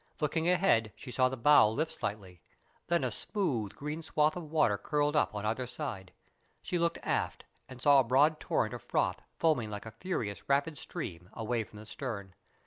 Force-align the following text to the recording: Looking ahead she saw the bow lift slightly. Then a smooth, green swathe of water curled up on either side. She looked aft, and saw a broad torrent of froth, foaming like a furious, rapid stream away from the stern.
Looking 0.19 0.49
ahead 0.49 0.93
she 0.95 1.11
saw 1.11 1.29
the 1.29 1.37
bow 1.37 1.69
lift 1.69 1.91
slightly. 1.91 2.41
Then 2.87 3.03
a 3.03 3.11
smooth, 3.11 3.75
green 3.75 4.01
swathe 4.01 4.35
of 4.35 4.49
water 4.49 4.75
curled 4.75 5.15
up 5.15 5.35
on 5.35 5.45
either 5.45 5.67
side. 5.67 6.11
She 6.63 6.79
looked 6.79 6.97
aft, 7.03 7.43
and 7.69 7.79
saw 7.79 7.99
a 7.99 8.03
broad 8.03 8.39
torrent 8.39 8.73
of 8.73 8.81
froth, 8.81 9.21
foaming 9.37 9.69
like 9.69 9.85
a 9.85 9.91
furious, 9.91 10.49
rapid 10.49 10.79
stream 10.79 11.29
away 11.33 11.63
from 11.63 11.77
the 11.77 11.85
stern. 11.85 12.33